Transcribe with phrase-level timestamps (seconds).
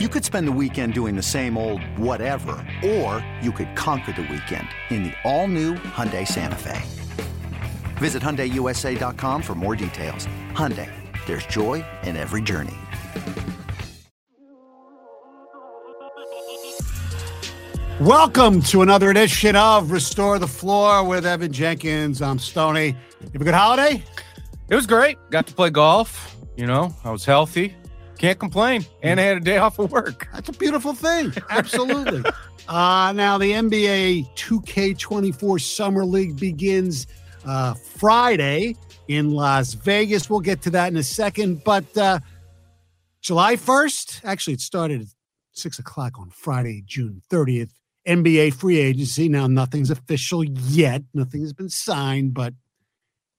[0.00, 4.22] You could spend the weekend doing the same old whatever, or you could conquer the
[4.22, 6.82] weekend in the all-new Hyundai Santa Fe.
[7.98, 10.26] Visit HyundaiUSA.com for more details.
[10.50, 10.90] Hyundai,
[11.26, 12.74] there's joy in every journey.
[18.00, 22.20] Welcome to another edition of Restore the Floor with Evan Jenkins.
[22.20, 22.96] I'm Stoney.
[23.20, 24.02] You have a good holiday?
[24.68, 25.18] It was great.
[25.30, 26.36] Got to play golf.
[26.56, 27.76] You know, I was healthy.
[28.24, 28.86] Can't complain.
[29.02, 30.28] And I had a day off of work.
[30.32, 31.34] That's a beautiful thing.
[31.50, 32.22] Absolutely.
[32.66, 37.06] uh, now, the NBA 2K24 Summer League begins
[37.44, 38.76] uh, Friday
[39.08, 40.30] in Las Vegas.
[40.30, 41.64] We'll get to that in a second.
[41.64, 42.20] But uh,
[43.20, 45.08] July 1st, actually, it started at
[45.52, 47.72] 6 o'clock on Friday, June 30th.
[48.08, 49.28] NBA free agency.
[49.28, 51.02] Now, nothing's official yet.
[51.12, 52.54] Nothing has been signed, but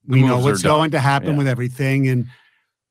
[0.06, 1.38] we know what's going to happen yeah.
[1.40, 2.08] with everything.
[2.08, 2.28] And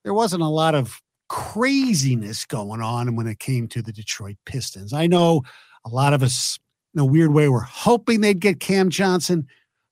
[0.02, 4.92] there wasn't a lot of craziness going on when it came to the Detroit Pistons.
[4.92, 5.42] I know
[5.84, 6.58] a lot of us,
[6.94, 9.46] in a weird way, were hoping they'd get Cam Johnson,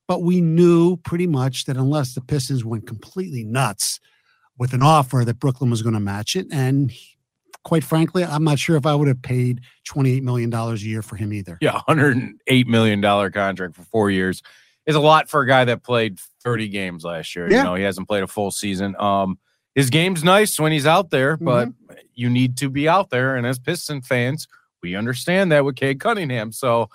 [0.09, 4.01] but we knew pretty much that unless the Pistons went completely nuts
[4.59, 6.47] with an offer, that Brooklyn was going to match it.
[6.53, 6.93] And
[7.65, 11.17] quite frankly, I'm not sure if I would have paid $28 million a year for
[11.17, 11.59] him either.
[11.61, 14.43] Yeah, $108 million contract for four years
[14.87, 17.51] is a lot for a guy that played 30 games last year.
[17.51, 17.59] Yeah.
[17.59, 18.97] You know, he hasn't played a full season.
[18.99, 19.39] Um,
[19.75, 21.95] his game's nice when he's out there, but mm-hmm.
[22.15, 23.37] you need to be out there.
[23.37, 24.47] And as Piston fans,
[24.83, 26.53] we understand that with Cade Cunningham.
[26.53, 26.89] So,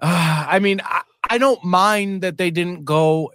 [0.00, 3.30] uh, I mean, I, I don't mind that they didn't go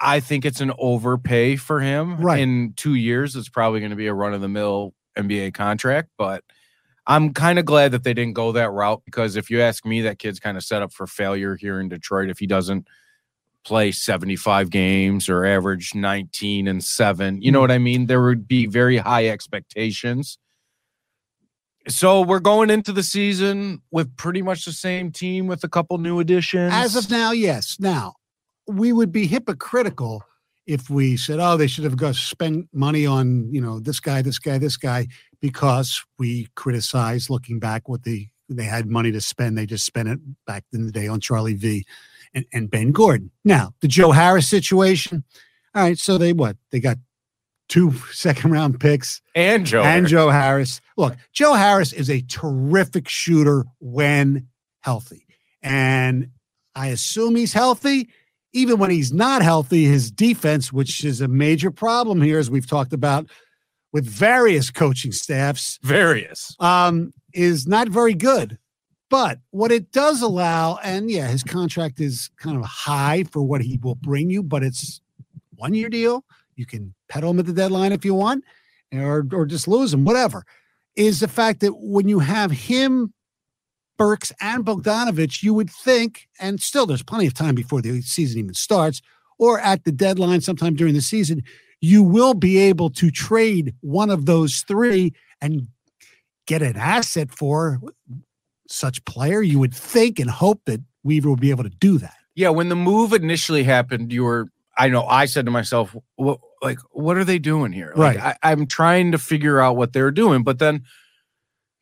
[0.00, 2.18] I think it's an overpay for him.
[2.18, 2.40] Right.
[2.40, 6.10] In two years, it's probably going to be a run of the mill NBA contract,
[6.16, 6.44] but
[7.06, 10.02] I'm kind of glad that they didn't go that route because if you ask me,
[10.02, 12.86] that kid's kind of set up for failure here in Detroit if he doesn't
[13.64, 17.42] play 75 games or average 19 and 7.
[17.42, 17.62] You know mm-hmm.
[17.62, 18.06] what I mean?
[18.06, 20.38] There would be very high expectations.
[21.88, 25.96] So we're going into the season with pretty much the same team with a couple
[25.98, 26.72] new additions.
[26.72, 27.78] As of now, yes.
[27.80, 28.14] Now,
[28.66, 30.22] we would be hypocritical
[30.66, 34.20] if we said, "Oh, they should have got spent money on you know this guy,
[34.20, 35.06] this guy, this guy,"
[35.40, 39.56] because we criticize looking back what they they had money to spend.
[39.56, 41.86] They just spent it back in the day on Charlie V
[42.34, 43.30] and, and Ben Gordon.
[43.44, 45.24] Now the Joe Harris situation.
[45.74, 46.98] All right, so they what they got
[47.68, 50.10] two second round picks and Joe and Harris.
[50.10, 50.80] Joe Harris.
[50.96, 54.48] Look, Joe Harris is a terrific shooter when
[54.80, 55.26] healthy,
[55.62, 56.30] and
[56.74, 58.08] I assume he's healthy
[58.52, 62.66] even when he's not healthy, his defense, which is a major problem here, as we've
[62.66, 63.28] talked about
[63.92, 68.58] with various coaching staffs, various, um, is not very good.
[69.10, 73.62] But what it does allow, and yeah, his contract is kind of high for what
[73.62, 75.00] he will bring you, but it's
[75.56, 76.24] one year deal.
[76.56, 78.44] You can pedal him at the deadline if you want,
[78.92, 80.44] or or just lose him, whatever.
[80.96, 83.14] Is the fact that when you have him
[83.98, 88.38] Burks and Bogdanovich, you would think, and still there's plenty of time before the season
[88.38, 89.02] even starts,
[89.38, 91.42] or at the deadline sometime during the season,
[91.80, 95.68] you will be able to trade one of those three and
[96.46, 97.80] get an asset for
[98.68, 99.42] such player.
[99.42, 102.14] You would think and hope that Weaver would be able to do that.
[102.34, 106.38] Yeah, when the move initially happened, you were I know I said to myself, what
[106.62, 107.92] like what are they doing here?
[107.96, 108.36] Like, right.
[108.42, 110.84] I, I'm trying to figure out what they're doing, but then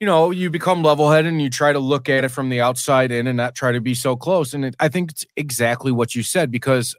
[0.01, 2.61] you know, you become level headed and you try to look at it from the
[2.61, 4.53] outside in and not try to be so close.
[4.53, 6.95] And it, I think it's exactly what you said because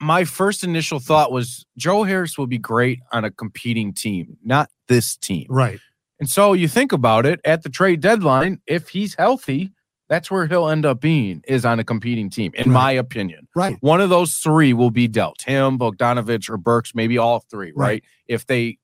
[0.00, 4.70] my first initial thought was Joe Harris will be great on a competing team, not
[4.88, 5.46] this team.
[5.48, 5.78] Right.
[6.22, 9.72] And so you think about it at the trade deadline, if he's healthy,
[10.08, 12.72] that's where he'll end up being is on a competing team, in right.
[12.72, 13.48] my opinion.
[13.56, 13.76] Right.
[13.80, 17.86] One of those three will be dealt him, Bogdanovich, or Burks, maybe all three, right?
[17.86, 18.04] right?
[18.28, 18.78] If they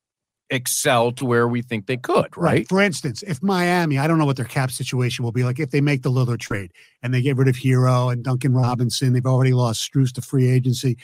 [0.50, 2.42] excel to where we think they could, right?
[2.42, 2.68] right?
[2.68, 5.70] For instance, if Miami, I don't know what their cap situation will be like if
[5.70, 6.72] they make the Lillard trade
[7.04, 10.50] and they get rid of Herro and Duncan Robinson, they've already lost Strus to free
[10.50, 10.98] agency.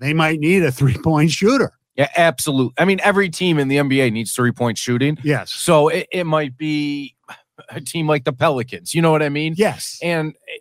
[0.00, 1.78] They might need a three point shooter.
[1.96, 2.74] Yeah, absolutely.
[2.78, 5.18] I mean, every team in the NBA needs three point shooting.
[5.22, 5.52] Yes.
[5.52, 7.16] So it, it might be
[7.70, 8.94] a team like the Pelicans.
[8.94, 9.54] You know what I mean?
[9.56, 9.98] Yes.
[10.02, 10.58] And eh,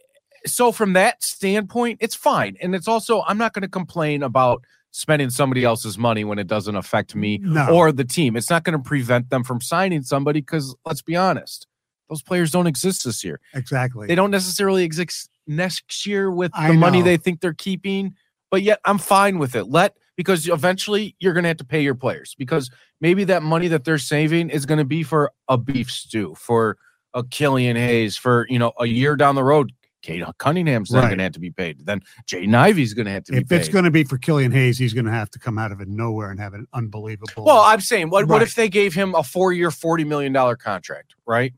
[0.47, 2.55] so from that standpoint, it's fine.
[2.61, 6.47] And it's also, I'm not going to complain about spending somebody else's money when it
[6.47, 7.67] doesn't affect me no.
[7.67, 8.37] or the team.
[8.37, 11.67] It's not going to prevent them from signing somebody because let's be honest,
[12.09, 13.41] those players don't exist this year.
[13.53, 14.07] Exactly.
[14.07, 18.15] They don't necessarily exist next year with the money they think they're keeping,
[18.49, 19.65] but yet I'm fine with it.
[19.65, 22.69] Let because eventually you're going to have to pay your players because
[23.01, 26.77] maybe that money that they're saving is going to be for a beef stew, for
[27.13, 29.71] a Killian Hayes, for, you know, a year down the road
[30.05, 31.07] Cade Cunningham's then Right.
[31.07, 31.83] going to have to be paid.
[31.85, 34.51] Then Jaden Ivey's going to have to be If it's going to be for Killian
[34.51, 37.43] Hayes, he's going to have to come out of it nowhere and have an unbelievable.
[37.43, 41.15] well, I'm saying, what, what if they gave him a four year, $40 million contract,
[41.25, 41.53] right?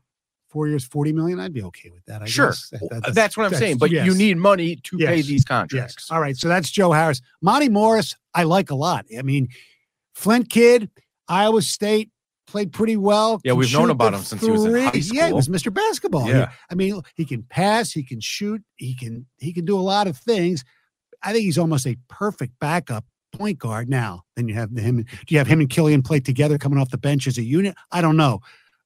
[0.48, 1.38] Four years, forty million.
[1.40, 2.22] I'd be okay with that.
[2.22, 2.46] I sure.
[2.48, 2.70] guess.
[2.70, 3.78] That- that- that's, what I'm that's- saying.
[3.78, 5.94] But you need money to pay these contracts.
[5.98, 6.10] Yes.
[6.10, 6.36] All right.
[6.36, 7.20] So that's Joe Harris.
[7.42, 9.04] Monte Morris, I like a lot.
[9.16, 9.48] I mean,
[10.14, 10.90] Flint kid,
[11.28, 12.10] Iowa State
[12.46, 13.40] played pretty well.
[13.44, 15.16] Yeah, we've known about him since he was in high school.
[15.16, 15.72] Yeah, he was Mr.
[15.72, 16.26] Basketball.
[16.28, 16.50] Yeah.
[16.70, 20.06] I mean, he can pass, he can shoot, he can he can do a lot
[20.06, 20.64] of things.
[21.22, 24.22] I think he's almost a perfect backup point guard now.
[24.34, 25.02] Then you have him.
[25.02, 25.04] Do
[25.34, 27.74] you have him and Killian play together coming off the bench as a unit?
[27.92, 28.40] I don't know,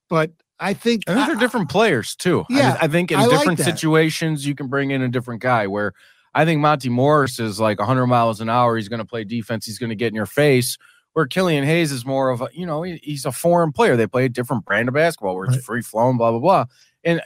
[0.09, 0.33] but
[0.63, 2.45] I think I think I- they're different players too.
[2.51, 3.65] I- Yeah, I, think in I different that.
[3.65, 5.67] situations you can bring in a different guy.
[5.67, 5.93] Where
[6.35, 8.77] I think Monte Morris is like 100 miles an hour.
[8.77, 9.67] He's going to play defense.
[9.67, 10.79] He's going to get in your face.
[11.15, 13.97] Where Killian Hayes is more of a, you know, he- he's a foreign player.
[13.97, 15.65] They play a different brand of basketball where it's Right.
[15.65, 16.65] free flowing, blah blah blah.
[17.05, 17.21] And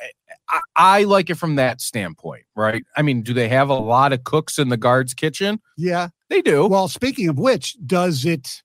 [0.49, 2.83] I, I like it from that standpoint, right?
[2.97, 5.61] I mean, do they have a lot of cooks in the guards' kitchen?
[5.77, 6.09] yeah.
[6.29, 6.67] They do.
[6.67, 8.65] Well, speaking of which, does it?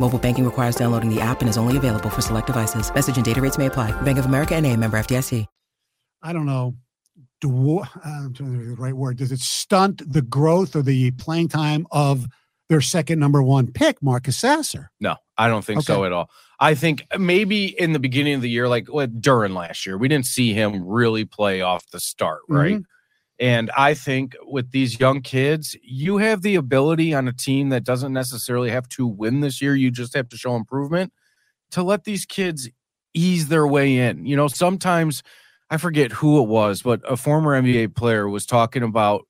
[0.00, 2.92] Mobile banking requires downloading the app and is only available for select devices.
[2.94, 3.92] Message and data rates may apply.
[4.02, 5.46] Bank of America and a member FDIC.
[6.22, 6.74] I don't know.
[7.40, 9.18] Do uh, I'm trying to think the right word.
[9.18, 12.26] Does it stunt the growth or the playing time of
[12.68, 14.90] their second number one pick, Marcus Sasser?
[15.00, 16.30] No, I don't think so at all.
[16.58, 20.08] I think maybe in the beginning of the year, like with Duren last year, we
[20.08, 22.74] didn't see him really play off the start, right?
[22.74, 22.82] Mm-hmm.
[23.40, 27.84] And I think with these young kids, you have the ability on a team that
[27.84, 29.76] doesn't necessarily have to win this year.
[29.76, 31.12] You just have to show improvement
[31.70, 32.68] to let these kids
[33.14, 34.26] ease their way in.
[34.26, 35.22] You know, sometimes
[35.70, 39.26] I forget who it was, but a former NBA player was talking about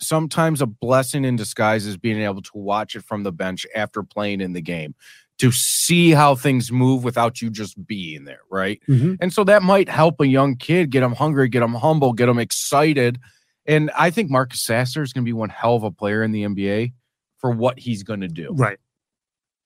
[0.00, 4.02] sometimes a blessing in disguise is being able to watch it from the bench after
[4.02, 4.94] playing in the game
[5.38, 8.80] to see how things move without you just being there, right?
[8.88, 9.18] Mhm.
[9.20, 12.26] And so that might help a young kid get them hungry, get them humble, get
[12.26, 13.18] them excited.
[13.66, 16.32] And I think Marcus Sasser is going to be one hell of a player in
[16.32, 16.92] the NBA
[17.38, 18.50] for what he's going to do.
[18.52, 18.78] Right.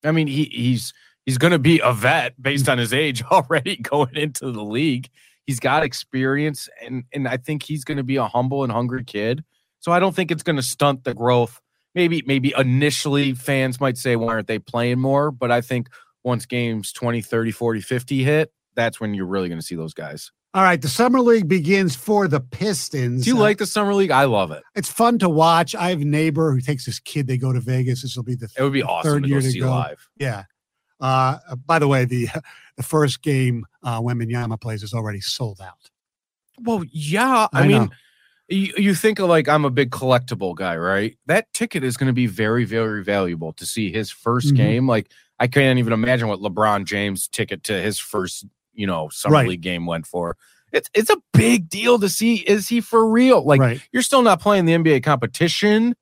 [0.04, 0.92] I mean, he he's
[1.26, 5.08] he's going to be a vet based on his age already going into the league.
[5.46, 9.04] He's got experience, and and I think he's going to be a humble and hungry
[9.04, 9.44] kid.
[9.80, 11.60] So I don't think it's going to stunt the growth.
[11.94, 15.30] Maybe maybe initially fans might say, why aren't they playing more?
[15.30, 15.88] But I think
[16.22, 19.94] once games 20, 30, 40, 50 hit, that's when you're really going to see those
[19.94, 20.30] guys.
[20.52, 20.80] All right.
[20.82, 23.24] The summer league begins for the Pistons.
[23.24, 24.10] Do you Uh, like the summer league?
[24.10, 24.62] I love it.
[24.74, 25.74] It's fun to watch.
[25.76, 27.26] I have a neighbor who takes his kid.
[27.28, 28.02] They go to Vegas.
[28.02, 29.70] This will be the It would be awesome third to year to see go.
[29.70, 30.08] live.
[30.18, 30.44] Yeah.
[31.00, 32.28] Uh, by the way, the
[32.76, 35.88] the first game uh, when Minyama plays is already sold out.
[36.62, 37.46] Well, yeah.
[37.52, 37.90] I, I mean,
[38.48, 41.16] you, you think of like I'm a big collectible guy, right?
[41.26, 44.56] That ticket is going to be very, very valuable to see his 1st Mhm.
[44.56, 44.88] game.
[44.88, 48.44] Like I can't even imagine what LeBron James' ticket to his first,
[48.80, 49.48] you know, summer Right.
[49.48, 50.36] league game went for.
[50.72, 52.36] It's it's a big deal to see.
[52.36, 53.44] Is he for real?
[53.44, 53.80] Like right.
[53.92, 55.94] you're still not playing the NBA competition,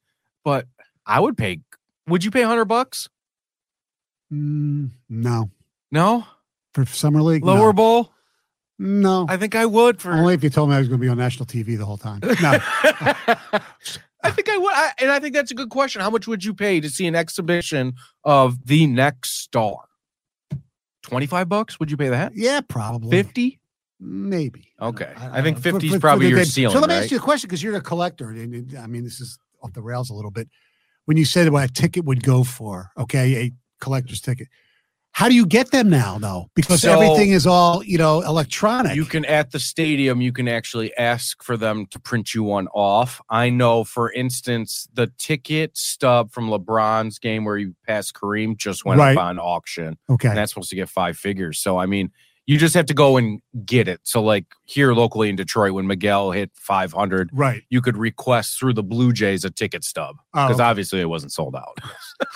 [0.45, 0.67] but
[1.07, 1.61] I would pay.
[2.07, 3.09] Would you pay hundred bucks?
[4.33, 5.51] Mm, no.
[5.91, 6.27] No,
[6.75, 7.43] For summer league?
[7.45, 7.73] lower no.
[7.73, 8.13] bowl.
[8.79, 9.25] No.
[9.29, 10.13] I think I would for.
[10.13, 11.97] Only if you told me I was going to be on national TV the whole
[11.97, 12.21] time.
[12.23, 12.59] No.
[14.23, 16.03] I think I would, I, and I think that's a good question.
[16.03, 17.95] How much would you pay to see an exhibition
[18.25, 19.88] of the next star?
[21.09, 21.81] Twenty-five bucks?
[21.81, 22.33] Would you pay that?
[22.35, 23.11] yeah, probably.
[23.11, 23.61] Fifty?
[24.01, 24.73] Maybe.
[24.81, 25.13] Okay.
[25.19, 27.03] don't I think 50 is probably for your ceiling, So let me right?
[27.03, 28.31] ask you a question because you're a collector.
[28.31, 30.49] And, and, I mean, this is off the rails a little bit.
[31.07, 34.47] When you said what a ticket would go for, okay, a collector's ticket.
[35.19, 36.49] How do you get them now, though?
[36.55, 38.95] Because So- everything is all you know electronic.
[38.95, 42.69] You can at the stadium, you can actually ask for them to print you one
[42.69, 43.21] off.
[43.29, 48.85] I know, for instance, the ticket stub from LeBron's game where he passed Kareem just
[48.85, 49.17] went Right.
[49.17, 49.99] up on auction.
[50.09, 50.29] okay.
[50.29, 51.59] and that's supposed to get five figures.
[51.59, 52.13] So I mean,
[52.47, 53.99] you just have to go and get it.
[54.05, 57.63] So like here locally in Detroit, when Miguel hit 500, right.
[57.71, 60.69] you could request through the Blue Jays a ticket stub Oh, because okay.
[60.71, 61.77] obviously it wasn't sold out.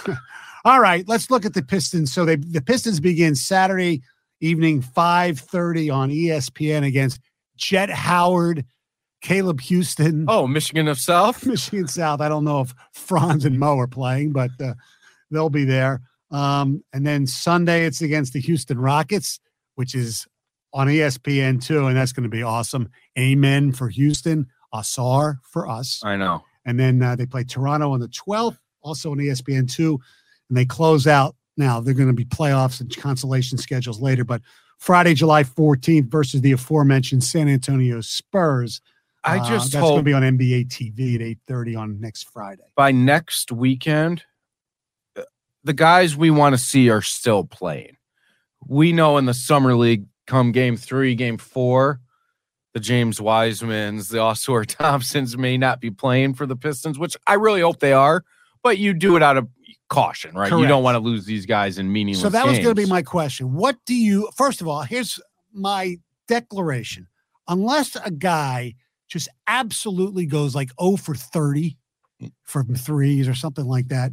[0.64, 2.12] All right, let's look at the Pistons.
[2.12, 4.02] So they the Pistons begin Saturday
[4.40, 7.20] evening, 5:30 on ESPN against
[7.56, 8.64] Jett Howard,
[9.20, 11.44] Caleb Houstan, Oh, Michigan of South.
[11.46, 12.20] Michigan South.
[12.20, 14.74] I don't know if Franz and Mo are playing, but uh,
[15.30, 16.00] they'll be there.
[16.30, 19.38] Um, and then Sunday it's against the Houston Rockets,
[19.74, 20.26] which is
[20.72, 22.88] on ESPN too, and that's going to be awesome.
[23.18, 26.00] Amen for Houston, Ausar for us.
[26.02, 26.42] I know.
[26.64, 30.00] And then uh, they play Toronto on the 12th, also on ESPN two,
[30.52, 31.34] and they close out.
[31.56, 34.42] Now they're going to be playoffs and consolation schedules later, but
[34.78, 38.82] Friday, July 14th versus the aforementioned San Antonio Spurs.
[39.24, 42.64] I Uh, just that's going to be on NBA TV at 8:30 on next Friday.
[42.76, 44.24] by next weekend,
[45.16, 45.22] uh,
[45.64, 47.96] the guys we want to see are still playing.
[48.66, 52.00] We know in the summer league, come game three, game four,
[52.74, 57.34] the James Wisemans, the Oscar Thompsons may not be playing for the Pistons, which I
[57.34, 58.22] really hope they are.
[58.62, 59.48] But you do it out of
[59.92, 60.50] caution, right?
[60.50, 62.22] You don't want to lose these guys in meaningless.
[62.22, 63.52] So that was going to be my question.
[63.52, 65.20] What do you, first of all, here's
[65.52, 67.06] my declaration.
[67.48, 68.74] Unless a guy
[69.08, 71.76] just absolutely goes like 0 for 30
[72.44, 74.12] from threes or something like that,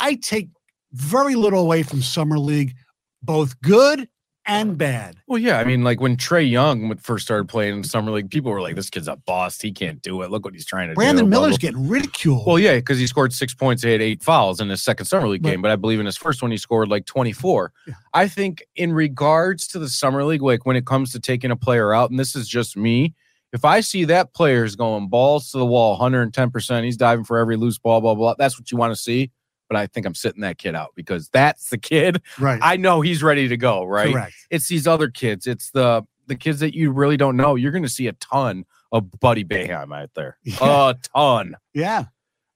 [0.00, 0.48] I take
[0.92, 2.74] very little away from Summer League,
[3.22, 4.08] both good
[4.48, 5.16] and bad.
[5.28, 5.58] Well, yeah.
[5.60, 8.74] I mean, like when Trae Young first started playing in summer league, people were like,
[8.74, 9.60] "This kid's a boss.
[9.60, 10.30] He can't do it.
[10.30, 11.70] Look what he's trying to Brandon do." Brandon Miller's blah.
[11.70, 12.46] getting ridiculed.
[12.46, 15.28] Well, yeah, because he scored six points, he had eight fouls in his second summer
[15.28, 15.52] league Right.
[15.52, 15.62] game.
[15.62, 17.72] But I believe in his first one, he scored like 24.
[17.86, 17.94] Yeah.
[18.14, 21.56] I think in regards to the summer league, like when it comes to taking a
[21.56, 23.14] player out, and this is just me,
[23.52, 27.56] if I see that player's going balls to the wall, 110%, he's diving for every
[27.56, 29.30] loose ball, blah, blah, that's what you want to see.
[29.68, 32.22] But I think I'm sitting that kid out because that's the kid.
[32.38, 32.58] right.
[32.62, 34.12] I know he's ready to go, right?
[34.12, 34.34] Correct.
[34.50, 35.46] It's these other kids.
[35.46, 37.54] It's the the kids that you really don't know.
[37.54, 40.38] You're going to see a ton of Buddy Boeheim out there.
[40.44, 40.56] Yeah.
[40.90, 42.04] A ton Yeah.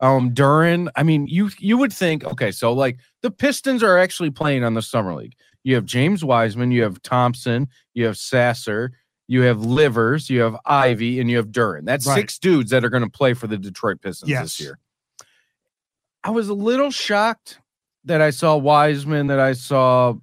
[0.01, 0.89] um Duren.
[0.97, 4.75] I mean, you you would think okay, so like the Pistons are actually playing on
[4.75, 5.35] the summer league.
[5.65, 8.93] You have James Wiseman, you have Thompson, you have Sasser,
[9.29, 11.85] you have Livers, you have Ivey, and you have Duren.
[11.85, 12.17] That's Right.
[12.17, 14.43] six dudes that are going to play for the Detroit Pistons Yes.
[14.43, 14.79] this year.
[16.25, 17.59] I was a little shocked
[18.05, 20.15] that I saw Wiseman, that I saw,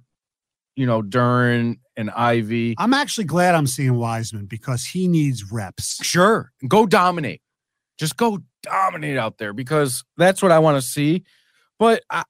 [0.76, 2.74] you know, Duren and Ivey.
[2.78, 6.04] I'm actually glad I'm seeing Wiseman because he needs reps.
[6.04, 6.52] Sure.
[6.66, 7.42] Go dominate.
[7.98, 11.24] Just go dominate out there because that's what I want to see.
[11.78, 12.24] But I,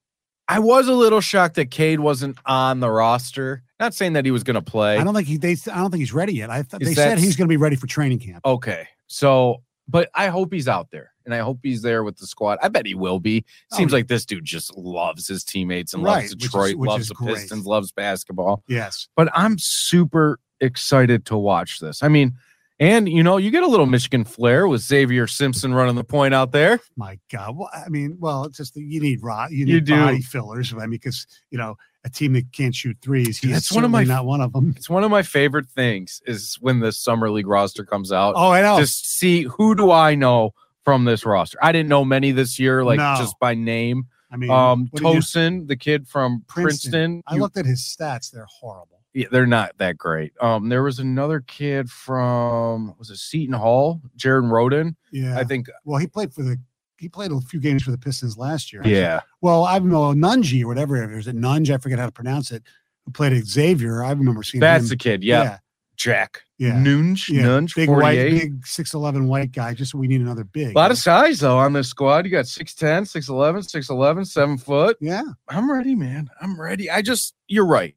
[0.48, 3.62] I was a little shocked that Cade wasn't on the roster.
[3.78, 4.98] Not saying that he was going to play.
[4.98, 5.36] I don't think he.
[5.36, 5.52] They.
[5.72, 6.50] I don't think he's ready yet.
[6.50, 8.44] I thought Is they said he's going to be ready for training camp.
[8.44, 8.88] Okay.
[9.06, 12.58] So, but I hope he's out there and I hope he's there with the squad.
[12.62, 13.44] I bet he will be.
[13.72, 16.50] Oh, Seems Oh, like this dude just loves his teammates and Right, loves which is-
[16.50, 17.34] Detroit, which loves the great.
[17.36, 18.62] Pistons, loves basketball.
[18.68, 19.08] Yes.
[19.16, 22.02] But I'm super excited to watch this.
[22.02, 22.34] I mean,
[22.78, 26.32] and you know, you get a little Michigan flair with Xavier Simpson running the point
[26.32, 26.80] out there.
[26.96, 27.56] My God.
[27.56, 29.50] Well, I mean, well, it's just that you need rot.
[29.52, 29.96] You You need do.
[29.96, 30.72] body fillers.
[30.72, 33.36] I mean, because you know a team that can't shoot threes.
[33.38, 34.72] He's That's one of my- not one of them.
[34.78, 38.32] It's one of my favorite things is when the summer league roster comes out.
[38.36, 38.78] Oh, I know.
[38.80, 41.58] Just see who do I know from this roster.
[41.62, 43.14] I didn't know many this year, like No.
[43.18, 44.06] just by name.
[44.32, 46.90] I mean, Um, Tosan, the kid from Princeton.
[46.92, 47.22] Princeton.
[47.26, 48.30] I you- looked at his stats.
[48.30, 49.00] They're horrible.
[49.12, 50.32] yeah, they're not that great.
[50.40, 54.94] Um, there was another kid from was it Seton Hall, Jared Rhoden.
[55.10, 55.36] Yeah.
[55.38, 55.68] I think.
[55.84, 56.58] well, he played for the.
[56.98, 58.82] He played a few games for the Pistons last year.
[58.84, 61.02] Yeah, Well, I know Nunji or whatever.
[61.02, 61.26] it is.
[61.26, 61.70] It Nunge?
[61.74, 62.62] I forget how to pronounce it.
[63.06, 64.04] Who played at Xavier?
[64.04, 64.88] I remember seeing that's him.
[64.90, 65.24] the kid.
[65.24, 65.58] Yeah, yeah.
[66.00, 66.42] Jack.
[66.56, 66.72] Yeah.
[66.72, 67.28] Nunge.
[67.28, 67.74] Yeah, Nunge.
[67.76, 68.30] big white, 48.
[68.30, 69.74] big six eleven white guy.
[69.74, 70.74] Just we need another big.
[70.74, 72.24] A lot of size though on this squad.
[72.24, 74.96] You got 6'10, 6'11, 6'11, 7 foot.
[75.00, 75.22] yeah.
[75.48, 76.30] I'm ready, man.
[76.40, 76.90] I'm ready.
[76.90, 77.94] I just you're right.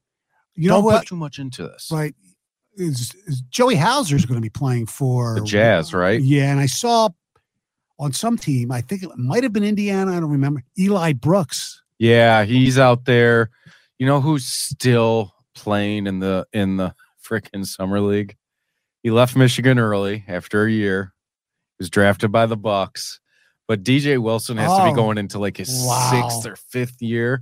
[0.56, 1.00] You Don't what?
[1.00, 1.90] put too much into this.
[1.92, 2.14] Right.
[2.76, 6.20] Is, is Joey Hauser's going to be playing for The Jazz, right?
[6.22, 7.10] Yeah, and I saw
[8.00, 8.72] on some team.
[8.72, 10.12] I think it might have been Indiana.
[10.18, 10.64] I don't remember.
[10.78, 11.82] Eli Brooks.
[12.00, 13.50] Yeah, he's out there.
[13.98, 16.94] You know who's still playing in the in the
[17.28, 18.36] freaking summer league?
[19.02, 21.14] He left Michigan early after a year.
[21.78, 23.20] He was drafted by the Bucks.
[23.68, 26.10] But DJ Wilson has to Oh, be going into like his wow.
[26.12, 27.42] sixth or fifth year.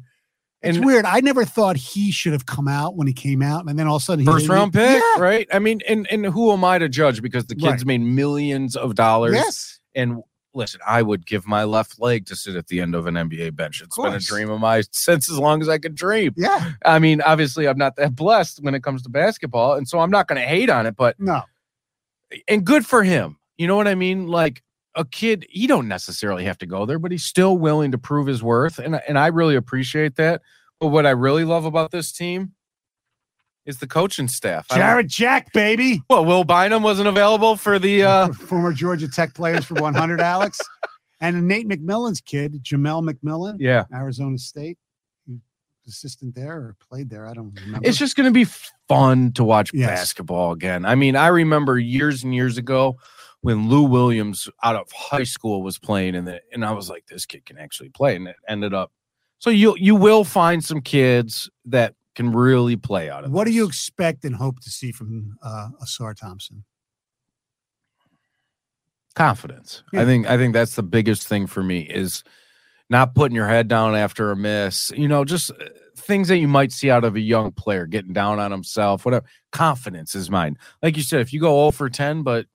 [0.62, 1.06] It's weird.
[1.06, 3.96] I never thought he should have come out when he came out, and then all
[3.96, 5.20] of a sudden, first round pick, Yeah.
[5.22, 5.48] right?
[5.52, 7.24] I mean, and and who am I to judge?
[7.24, 7.86] Because the kids Right.
[7.88, 9.34] made millions of dollars.
[9.34, 9.80] Yes.
[9.96, 10.22] And
[10.54, 13.56] listen, I would give my left leg to sit at the end of an NBA
[13.56, 13.82] bench.
[13.82, 16.34] It's been a dream of mine since as long as I could dream.
[16.36, 16.72] Yeah.
[16.86, 20.12] I mean, obviously, I'm not that blessed when it comes to basketball, and so I'm
[20.12, 20.96] not going to hate on it.
[20.96, 21.44] But No.
[22.48, 23.38] and good for him.
[23.58, 24.28] You know what I mean?
[24.28, 24.64] Like
[24.96, 28.28] a kid, he don't necessarily have to go there, but he's still willing to prove
[28.28, 30.42] his worth, and and I really appreciate that.
[30.80, 32.54] But what I really love about this team
[33.72, 34.68] is the coaching staff.
[34.70, 36.04] Jarrett Jack, baby.
[36.10, 38.04] well, Will Bynum wasn't available for the.
[38.04, 40.60] uh Former Georgia Tech players for 100, Alex.
[41.20, 44.78] And Nate McMillan's kid, Jamelle McMillan, Yeah, Arizona State.
[45.88, 47.28] Assistant there or played there.
[47.28, 47.88] I don't remember.
[47.88, 48.46] It's just going to be
[48.88, 49.90] fun to watch Yes.
[49.90, 50.86] basketball again.
[50.86, 52.98] I mean, I remember years and years ago
[53.42, 57.08] when Lou Williams out of high school was playing and the, and I was like
[57.08, 58.92] this kid can actually play and it ended up
[59.40, 63.54] So you you will find some kids that can really play out of What do
[63.54, 66.64] you expect and hope to see from uh, Ausar Thompson?
[69.16, 69.84] confidence.
[69.92, 70.02] Yeah.
[70.02, 72.24] I think I think that's the biggest thing for me is
[72.90, 74.92] not putting your head down after a miss.
[74.96, 75.56] You know, just uh,
[75.96, 79.06] things that you might see out of a young player getting down on himself.
[79.06, 79.26] Whatever.
[79.52, 80.58] Confidence is mine.
[80.82, 82.48] Like you said, if you go 0 for 10, but but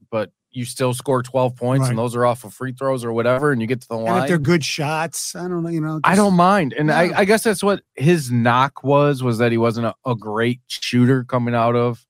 [0.56, 3.60] you still score 12 points and those are off of free throws or whatever, and
[3.60, 4.28] you get to the And if line.
[4.28, 5.68] they're good shots, I don't know.
[5.68, 6.72] You know, I don't mind.
[6.72, 6.98] And Yeah.
[6.98, 10.60] I, I guess that's what his knock was, was that he wasn't a, a great
[10.66, 12.04] shooter coming out of,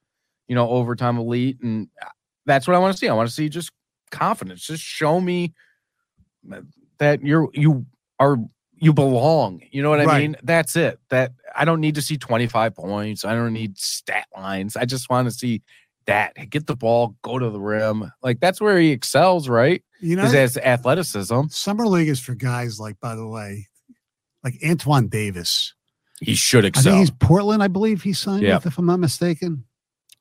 [0.47, 1.59] you know, overtime elite.
[1.61, 2.07] And uh,
[2.47, 3.09] that's what I want to see.
[3.09, 3.71] I want to see just
[4.11, 4.65] confidence.
[4.67, 5.53] Just show me
[6.99, 7.85] that you're, you
[8.21, 8.37] are,
[8.79, 9.63] you belong.
[9.71, 10.21] You know what I Right.
[10.23, 10.37] mean?
[10.43, 10.99] That's it.
[11.11, 13.25] That I don't need to see 25 points.
[13.25, 14.77] I don't need stat lines.
[14.77, 15.63] I just want to see
[16.07, 18.11] that get the ball, go to the rim.
[18.23, 19.83] Like that's where he excels, right?
[20.01, 21.49] You know, Is his athleticism.
[21.51, 23.69] summer league is for guys like, by the way,
[24.45, 25.75] like Antoine Davis.
[26.21, 26.93] He should I excel.
[26.95, 27.63] think he's Portland.
[27.63, 28.57] I believe he signed Yeah.
[28.57, 29.65] with, if I'm not mistaken.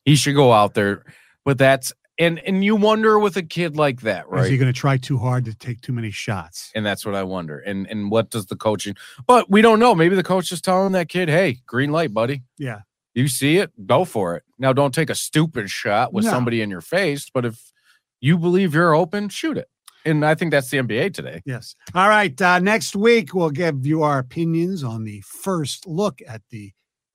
[0.03, 1.03] he should go out there
[1.45, 4.43] but that's and and you wonder with a kid like that right?
[4.45, 6.71] Is he going to try too hard to take too many shots?
[6.75, 8.95] and that's what i wonder and and what does the coaching
[9.27, 12.43] but we don't know maybe the coach is telling that kid hey green light buddy
[12.57, 12.81] Yeah.
[13.15, 16.31] You see it go for it now don't take a stupid shot with No.
[16.31, 17.59] somebody in your face but if
[18.21, 19.67] you believe you're open shoot it
[20.05, 21.75] and i think that's the nba today Yes.
[21.95, 22.39] All right.
[22.41, 26.71] Uh, next week, we'll give you our opinions on the first look at the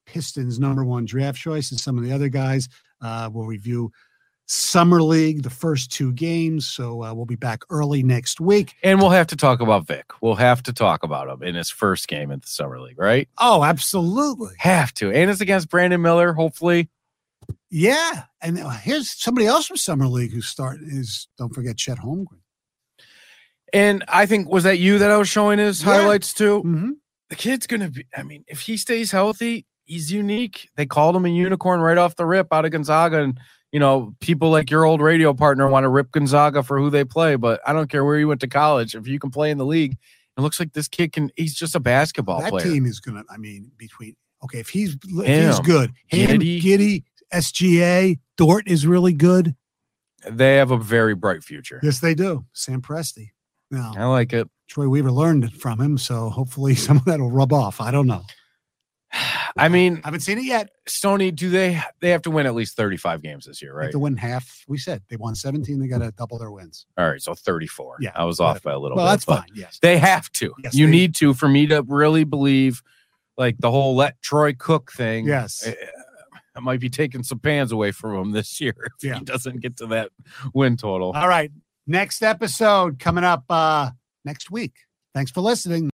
[0.06, 2.68] Pistons' number one draft choice and some of the other guys.
[3.00, 3.92] Uh, we'll review
[4.52, 6.66] Summer League, the first two games.
[6.66, 8.74] So uh, we'll be back early next week.
[8.82, 11.70] and we'll have to talk about vic we'll have to talk about him in his
[11.70, 14.54] first game at the summer league right Oh, absolutely.
[14.58, 16.88] have to and it's against brandon miller hopefully
[17.70, 18.24] Yeah.
[18.42, 22.40] And uh, here's somebody else from Summer League who start is, don't forget, Chet Holmgren.
[23.72, 25.94] and i think was that you that i was showing his Yeah.
[25.94, 26.90] highlights too Mm-hmm.
[27.28, 28.04] the kid's gonna be.
[28.16, 30.68] I mean, if he stays healthy, he's unique.
[30.76, 33.38] They called him a unicorn right off the rip out of Gonzaga, and
[33.72, 37.04] you know, people like your old radio partner want to rip Gonzaga for who they
[37.04, 37.36] play.
[37.36, 38.94] But I don't care where you went to college.
[38.94, 39.96] If you can play in the league,
[40.36, 41.30] it looks like this kid can.
[41.36, 42.64] He's just a basketball That player.
[42.64, 46.60] team is going to, I mean, between, okay, if he's, if he's good, him, Giddey.
[46.60, 49.54] Giddy, SGA, Dort is really good.
[50.28, 51.80] They have a very bright future.
[51.82, 52.44] Yes, they do.
[52.52, 53.30] Sam Presti.
[53.70, 54.48] Now, I like it.
[54.68, 57.80] Troy Weaver learned it from him, so hopefully some of that will rub off.
[57.80, 58.22] I don't know.
[59.56, 60.70] I mean, I haven't seen it yet.
[60.86, 61.80] Stoney, do they?
[62.00, 63.92] They have to win at least thirty-five games this year, They have right?
[63.92, 64.64] to win half.
[64.68, 65.78] We said they won 17.
[65.78, 66.86] They got to double their wins.
[66.98, 67.96] All right, so thirty-four.
[68.00, 69.10] Yeah, I was off by a little Well, bit.
[69.10, 69.46] that's fine.
[69.54, 69.78] Yes.
[69.80, 70.54] They have to.
[70.62, 72.82] Yes, you they- need to for me to really believe,
[73.36, 75.26] like the whole let Troy cook thing.
[75.26, 75.66] Yes.
[75.66, 75.74] eh,
[76.56, 79.18] I might be taking some pans away from him this year if Yeah.
[79.18, 80.10] he doesn't get to that
[80.52, 81.12] win total.
[81.12, 81.50] All right.
[81.86, 83.90] Next episode coming up uh
[84.24, 84.74] next week.
[85.14, 85.88] Thanks for listening.